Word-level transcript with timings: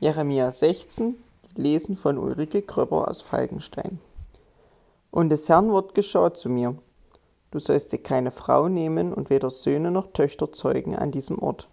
Jeremia 0.00 0.52
16, 0.52 1.16
Lesen 1.56 1.96
von 1.96 2.18
Ulrike 2.18 2.62
Kröpper 2.62 3.08
aus 3.08 3.20
Falkenstein. 3.20 3.98
Und 5.10 5.28
des 5.30 5.48
Herrn 5.48 5.72
Wort 5.72 5.96
geschah 5.96 6.32
zu 6.32 6.48
mir. 6.48 6.76
Du 7.50 7.58
sollst 7.58 7.92
dir 7.92 7.98
keine 7.98 8.30
Frau 8.30 8.68
nehmen 8.68 9.12
und 9.12 9.28
weder 9.28 9.50
Söhne 9.50 9.90
noch 9.90 10.12
Töchter 10.12 10.52
zeugen 10.52 10.94
an 10.94 11.10
diesem 11.10 11.42
Ort. 11.42 11.68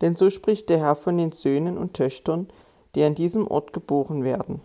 Denn 0.00 0.14
so 0.14 0.30
spricht 0.30 0.70
der 0.70 0.78
Herr 0.78 0.94
von 0.94 1.18
den 1.18 1.32
Söhnen 1.32 1.76
und 1.76 1.94
Töchtern, 1.94 2.46
die 2.94 3.02
an 3.02 3.16
diesem 3.16 3.48
Ort 3.48 3.72
geboren 3.72 4.22
werden, 4.22 4.60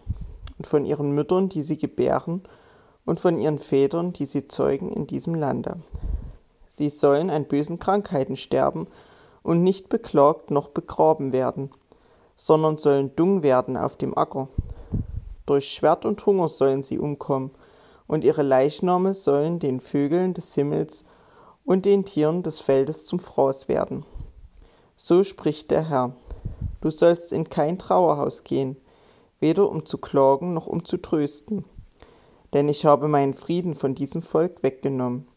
und 0.59 0.67
von 0.67 0.85
ihren 0.85 1.09
Müttern, 1.09 1.49
die 1.49 1.63
sie 1.63 1.79
gebären, 1.79 2.43
und 3.03 3.19
von 3.19 3.39
ihren 3.39 3.57
Vätern, 3.57 4.13
die 4.13 4.25
sie 4.25 4.47
zeugen 4.47 4.91
in 4.91 5.07
diesem 5.07 5.33
Lande. 5.33 5.79
Sie 6.69 6.89
sollen 6.89 7.31
an 7.31 7.45
bösen 7.45 7.79
Krankheiten 7.79 8.37
sterben 8.37 8.85
und 9.41 9.63
nicht 9.63 9.89
beklagt 9.89 10.51
noch 10.51 10.67
begraben 10.67 11.33
werden 11.33 11.71
sondern 12.35 12.77
sollen 12.77 13.15
dung 13.15 13.43
werden 13.43 13.77
auf 13.77 13.95
dem 13.95 14.17
Acker. 14.17 14.47
Durch 15.45 15.69
Schwert 15.69 16.05
und 16.05 16.25
Hunger 16.25 16.49
sollen 16.49 16.83
sie 16.83 16.99
umkommen, 16.99 17.51
und 18.07 18.23
ihre 18.23 18.43
Leichname 18.43 19.13
sollen 19.13 19.59
den 19.59 19.79
Vögeln 19.79 20.33
des 20.33 20.53
Himmels 20.53 21.05
und 21.65 21.85
den 21.85 22.05
Tieren 22.05 22.43
des 22.43 22.59
Feldes 22.59 23.05
zum 23.05 23.19
Fraß 23.19 23.67
werden. 23.67 24.05
So 24.95 25.23
spricht 25.23 25.71
der 25.71 25.89
Herr. 25.89 26.15
Du 26.81 26.91
sollst 26.91 27.33
in 27.33 27.49
kein 27.49 27.79
Trauerhaus 27.79 28.43
gehen, 28.43 28.77
weder 29.39 29.69
um 29.69 29.85
zu 29.85 29.97
klagen 29.97 30.53
noch 30.53 30.67
um 30.67 30.85
zu 30.85 30.97
trösten. 30.97 31.65
Denn 32.53 32.69
ich 32.69 32.85
habe 32.85 33.07
meinen 33.07 33.33
Frieden 33.33 33.73
von 33.75 33.95
diesem 33.95 34.21
Volk 34.21 34.61
weggenommen. 34.63 35.27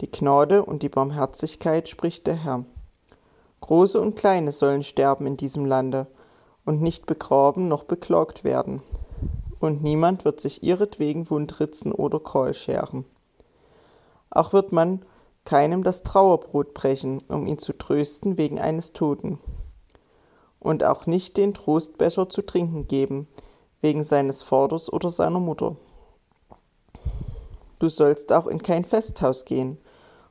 Die 0.00 0.10
Gnade 0.10 0.64
und 0.64 0.82
die 0.82 0.88
Barmherzigkeit 0.88 1.88
spricht 1.88 2.26
der 2.26 2.36
Herr. 2.36 2.64
Große 3.60 4.00
und 4.00 4.16
Kleine 4.16 4.52
sollen 4.52 4.82
sterben 4.82 5.26
in 5.26 5.36
diesem 5.36 5.64
Lande, 5.64 6.06
und 6.64 6.82
nicht 6.82 7.06
begraben 7.06 7.68
noch 7.68 7.84
beklagt 7.84 8.44
werden. 8.44 8.82
Und 9.60 9.82
niemand 9.82 10.24
wird 10.24 10.40
sich 10.40 10.62
ihretwegen 10.62 11.30
wundritzen 11.30 11.92
oder 11.92 12.18
Keul 12.18 12.54
scheren. 12.54 13.04
Auch 14.30 14.52
wird 14.52 14.72
man 14.72 15.04
keinem 15.44 15.82
das 15.82 16.02
Trauerbrot 16.02 16.74
brechen, 16.74 17.22
um 17.28 17.46
ihn 17.46 17.58
zu 17.58 17.72
trösten 17.72 18.38
wegen 18.38 18.60
eines 18.60 18.92
Toten. 18.92 19.38
Und 20.58 20.84
auch 20.84 21.06
nicht 21.06 21.36
den 21.36 21.54
Trostbecher 21.54 22.28
zu 22.28 22.42
trinken 22.42 22.86
geben, 22.86 23.28
wegen 23.80 24.04
seines 24.04 24.42
Vaters 24.42 24.92
oder 24.92 25.10
seiner 25.10 25.40
Mutter. 25.40 25.76
Du 27.80 27.88
sollst 27.88 28.32
auch 28.32 28.46
in 28.46 28.62
kein 28.62 28.84
Festhaus 28.84 29.44
gehen, 29.44 29.76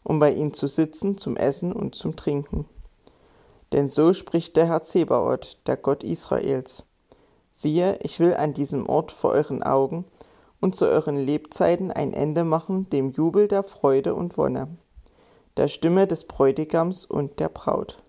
um 0.03 0.19
bei 0.19 0.33
ihm 0.33 0.53
zu 0.53 0.67
sitzen 0.67 1.17
zum 1.17 1.35
Essen 1.35 1.73
und 1.73 1.95
zum 1.95 2.15
Trinken. 2.15 2.65
Denn 3.71 3.89
so 3.89 4.13
spricht 4.13 4.57
der 4.57 4.67
Herr 4.67 4.81
Zebaoth, 4.81 5.57
der 5.65 5.77
Gott 5.77 6.03
Israels. 6.03 6.83
Siehe, 7.49 7.97
ich 8.01 8.19
will 8.19 8.33
an 8.33 8.53
diesem 8.53 8.87
Ort 8.87 9.11
vor 9.11 9.31
euren 9.31 9.63
Augen 9.63 10.05
und 10.59 10.75
zu 10.75 10.85
euren 10.85 11.17
Lebzeiten 11.17 11.91
ein 11.91 12.13
Ende 12.13 12.43
machen 12.43 12.89
dem 12.89 13.11
Jubel 13.11 13.47
der 13.47 13.63
Freude 13.63 14.15
und 14.15 14.37
Wonne, 14.37 14.67
der 15.57 15.67
Stimme 15.67 16.07
des 16.07 16.25
Bräutigams 16.25 17.05
und 17.05 17.39
der 17.39 17.49
Braut. 17.49 18.01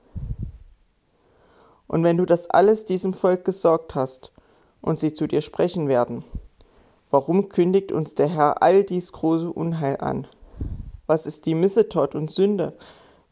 Und 1.86 2.05
wenn 2.05 2.16
du 2.16 2.24
das 2.24 2.48
alles 2.48 2.84
diesem 2.84 3.12
Volk 3.12 3.44
gesorgt 3.44 3.94
hast 3.94 4.33
und 4.80 4.98
sie 4.98 5.12
zu 5.12 5.27
dir 5.27 5.42
sprechen 5.42 5.88
werden, 5.88 6.24
warum 7.10 7.48
kündigt 7.48 7.92
uns 7.92 8.14
der 8.14 8.28
Herr 8.28 8.62
all 8.62 8.84
dies 8.84 9.12
große 9.12 9.50
Unheil 9.50 9.98
an? 9.98 10.27
Was 11.06 11.27
ist 11.27 11.46
die 11.46 11.55
Missetat 11.55 12.14
und 12.14 12.30
Sünde, 12.30 12.74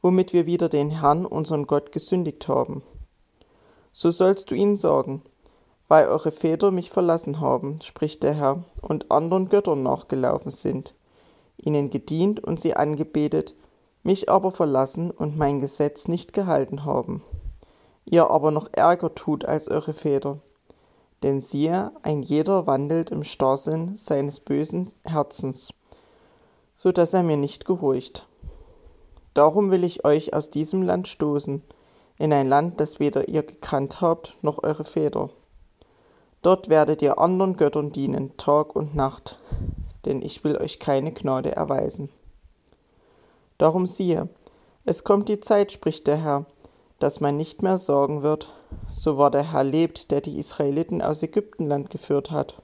womit 0.03 0.33
wir 0.33 0.47
wieder 0.47 0.69
den 0.69 0.91
Herrn, 0.91 1.27
unseren 1.27 1.67
Gott, 1.67 1.93
gesündigt 1.93 2.49
haben. 2.49 2.83
So 3.93 4.11
sollst 4.11 4.51
du 4.51 4.55
ihnen 4.55 4.77
sagen, 4.77 5.23
weil 5.89 6.07
eure 6.07 6.31
Väter 6.31 6.71
mich 6.71 6.91
verlassen 6.91 7.41
haben, 7.41 7.81
spricht 7.83 8.23
der 8.23 8.35
Herr, 8.35 8.63
und 8.81 9.11
anderen 9.11 9.49
Göttern 9.49 9.83
nachgelaufen 9.83 10.51
sind, 10.51 10.95
ihnen 11.57 11.91
gedient 11.91 12.43
und 12.43 12.61
sie 12.61 12.77
angebetet, 12.77 13.55
mich 14.03 14.31
aber 14.31 14.53
verlassen 14.53 15.11
und 15.11 15.37
mein 15.37 15.61
Gesetz 15.61 16.09
nicht 16.09 16.33
gehalten 16.33 16.85
haben. 16.85 17.23
Ihr 18.05 18.31
aber 18.31 18.51
noch 18.51 18.69
ärger 18.73 19.15
tut 19.15 19.45
als 19.45 19.69
eure 19.69 19.95
Väter. 19.95 20.39
Denn 21.23 21.43
siehe, 21.43 21.93
ein 22.03 22.23
jeder 22.23 22.67
wandelt 22.67 23.11
im 23.11 23.25
Starrsinn 23.25 23.97
seines 23.97 24.41
bösen 24.41 24.91
Herzens, 25.05 25.71
so 26.77 26.93
dass 26.93 27.13
er 27.13 27.23
mir 27.23 27.37
nicht 27.37 27.67
gehorcht. 27.67 28.27
Darum 29.35 29.71
will 29.71 29.85
ich 29.85 30.05
euch 30.05 30.35
aus 30.35 30.51
diesem 30.51 30.83
Land 30.83 31.09
stoßen, 31.09 31.63
in 32.19 32.33
ein 32.33 32.49
Land, 32.49 32.81
das 32.81 33.01
weder 33.01 33.29
ihr 33.29 33.43
gekannt 33.43 34.01
habt, 34.01 34.37
noch 34.43 34.63
eure 34.63 34.85
Väter. 34.85 35.31
Dort 36.43 36.69
werdet 36.69 37.03
ihr 37.03 37.19
anderen 37.19 37.57
Göttern 37.57 37.93
dienen, 37.93 38.37
Tag 38.37 38.75
und 38.75 38.95
Nacht, 38.95 39.39
denn 40.05 40.23
ich 40.23 40.43
will 40.43 40.57
euch 40.57 40.79
keine 40.79 41.13
Gnade 41.13 41.55
erweisen. 41.55 42.09
Darum 43.59 43.87
siehe, 43.87 44.29
es 44.85 45.05
kommt 45.05 45.29
die 45.29 45.41
Zeit, 45.41 45.71
spricht 45.71 46.07
der 46.07 46.17
Herr, 46.17 46.47
dass 46.99 47.21
man 47.21 47.37
nicht 47.37 47.63
mehr 47.63 47.79
sagen 47.79 48.23
wird, 48.23 48.53
so 48.91 49.19
war 49.19 49.31
der 49.31 49.53
Herr 49.53 49.65
lebt, 49.65 50.11
der 50.11 50.21
die 50.21 50.39
Israeliten 50.39 51.03
aus 51.03 51.23
Ägyptenland 51.23 51.91
geführt 51.91 52.31
hat, 52.31 52.63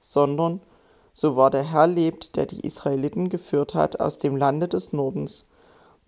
sondern 0.00 0.60
so 1.14 1.36
war 1.36 1.50
der 1.50 1.64
Herr 1.64 1.86
lebt, 1.86 2.36
der 2.36 2.46
die 2.46 2.60
Israeliten 2.60 3.28
geführt 3.28 3.74
hat 3.74 4.00
aus 4.00 4.18
dem 4.18 4.36
Lande 4.36 4.68
des 4.68 4.92
Nordens, 4.92 5.44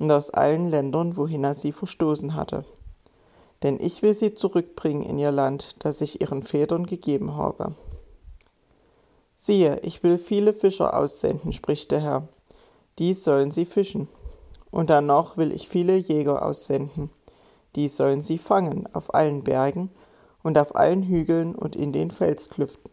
und 0.02 0.10
aus 0.10 0.30
allen 0.30 0.64
Ländern, 0.64 1.16
wohin 1.16 1.44
er 1.44 1.54
sie 1.54 1.70
verstoßen 1.70 2.34
hatte. 2.34 2.64
Denn 3.62 3.78
ich 3.78 4.02
will 4.02 4.14
sie 4.14 4.34
zurückbringen 4.34 5.04
in 5.04 5.16
ihr 5.16 5.30
Land, 5.30 5.76
das 5.78 6.00
ich 6.00 6.20
ihren 6.20 6.42
Vätern 6.42 6.86
gegeben 6.86 7.36
habe. 7.36 7.76
Siehe, 9.36 9.78
ich 9.84 10.02
will 10.02 10.18
viele 10.18 10.54
Fischer 10.54 10.98
aussenden, 10.98 11.52
spricht 11.52 11.92
der 11.92 12.00
Herr. 12.00 12.28
Die 12.98 13.14
sollen 13.14 13.52
sie 13.52 13.64
fischen. 13.64 14.08
Und 14.72 14.91
danach 14.91 15.36
will 15.36 15.52
ich 15.52 15.68
viele 15.68 15.94
Jäger 15.94 16.44
aussenden. 16.44 17.08
Die 17.76 17.86
sollen 17.86 18.22
sie 18.22 18.38
fangen 18.38 18.92
auf 18.92 19.14
allen 19.14 19.44
Bergen 19.44 19.88
und 20.42 20.58
auf 20.58 20.74
allen 20.74 21.04
Hügeln 21.04 21.54
und 21.54 21.76
in 21.76 21.92
den 21.92 22.10
Felsklüften. 22.10 22.91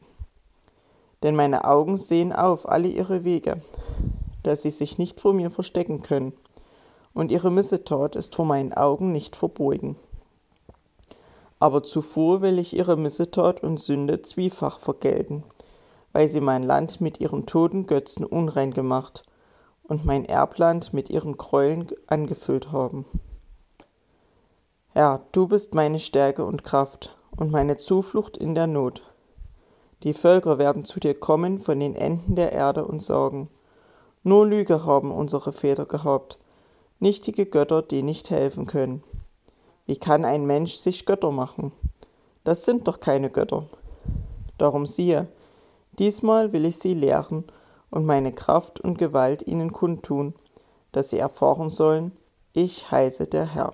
Denn 1.23 1.35
meine 1.35 1.65
Augen 1.65 1.97
sehen 1.97 2.33
auf 2.33 2.69
alle 2.69 2.87
ihre 2.87 3.23
Wege, 3.23 3.63
dass 4.43 4.61
sie 4.61 4.69
sich 4.69 4.99
nicht 4.99 5.19
vor 5.19 5.33
mir 5.33 5.49
verstecken 5.49 6.03
können 6.03 6.33
und 7.13 7.31
ihre 7.31 7.51
Missetat 7.51 8.15
ist 8.15 8.35
vor 8.35 8.45
meinen 8.45 8.73
Augen 8.73 9.11
nicht 9.11 9.35
verborgen. 9.35 9.95
Aber 11.59 11.83
zuvor 11.83 12.41
will 12.41 12.57
ich 12.57 12.75
ihre 12.75 12.95
Missetat 12.95 13.63
und 13.63 13.79
Sünde 13.79 14.21
zwiefach 14.21 14.79
vergelten, 14.79 15.43
weil 16.13 16.27
sie 16.27 16.39
mein 16.39 16.63
Land 16.63 17.01
mit 17.01 17.19
ihren 17.19 17.45
toten 17.45 17.85
Götzen 17.85 18.25
unrein 18.25 18.71
gemacht 18.71 19.23
und 19.83 20.05
mein 20.05 20.23
Erbland 20.25 20.93
mit 20.93 21.09
ihren 21.09 21.37
Gräueln 21.37 21.87
angefüllt 22.07 22.71
haben. 22.71 23.05
Herr, 24.93 25.21
du 25.31 25.47
bist 25.47 25.73
meine 25.73 25.99
Stärke 25.99 26.45
und 26.45 26.63
Kraft 26.63 27.17
und 27.35 27.51
meine 27.51 27.77
Zuflucht 27.77 28.37
in 28.37 28.55
der 28.55 28.67
Not. 28.67 29.01
Die 30.03 30.13
Völker 30.13 30.57
werden 30.57 30.85
zu 30.85 30.99
dir 30.99 31.13
kommen 31.13 31.59
von 31.59 31.79
den 31.79 31.95
Enden 31.95 32.35
der 32.35 32.53
Erde 32.53 32.85
und 32.85 33.01
sagen, 33.01 33.49
nur 34.23 34.45
Lüge 34.45 34.85
haben 34.85 35.11
unsere 35.11 35.51
Väter 35.51 35.85
gehabt, 35.85 36.37
nichtige 36.99 37.45
Götter, 37.45 37.81
die 37.81 38.03
nicht 38.03 38.29
helfen 38.29 38.65
können. 38.65 39.03
Wie 39.85 39.97
kann 39.97 40.25
ein 40.25 40.45
Mensch 40.45 40.75
sich 40.75 41.05
Götter 41.05 41.31
machen? 41.31 41.71
Das 42.43 42.65
sind 42.65 42.87
doch 42.87 42.99
keine 42.99 43.29
Götter. 43.29 43.65
Darum 44.57 44.85
siehe, 44.85 45.27
diesmal 45.97 46.53
will 46.53 46.65
ich 46.65 46.77
sie 46.77 46.93
lehren 46.93 47.45
und 47.89 48.05
meine 48.05 48.31
Kraft 48.31 48.79
und 48.79 48.97
Gewalt 48.97 49.47
ihnen 49.47 49.71
kundtun, 49.71 50.33
dass 50.91 51.09
sie 51.09 51.19
erfahren 51.19 51.69
sollen, 51.69 52.11
ich 52.53 52.91
heiße 52.91 53.27
der 53.27 53.53
Herr. 53.53 53.73